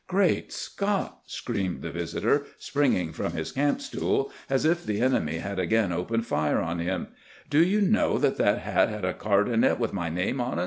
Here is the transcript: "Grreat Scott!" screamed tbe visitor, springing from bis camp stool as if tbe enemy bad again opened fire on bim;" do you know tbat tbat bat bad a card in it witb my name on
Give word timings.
"Grreat 0.11 0.51
Scott!" 0.51 1.19
screamed 1.27 1.83
tbe 1.83 1.93
visitor, 1.93 2.47
springing 2.57 3.13
from 3.13 3.33
bis 3.33 3.51
camp 3.51 3.81
stool 3.81 4.31
as 4.49 4.65
if 4.65 4.83
tbe 4.87 4.99
enemy 4.99 5.37
bad 5.37 5.59
again 5.59 5.91
opened 5.91 6.25
fire 6.25 6.57
on 6.57 6.79
bim;" 6.79 7.09
do 7.51 7.63
you 7.63 7.81
know 7.81 8.17
tbat 8.17 8.37
tbat 8.37 8.65
bat 8.65 8.89
bad 8.89 9.05
a 9.05 9.13
card 9.13 9.47
in 9.47 9.63
it 9.63 9.77
witb 9.77 9.93
my 9.93 10.09
name 10.09 10.41
on 10.41 10.59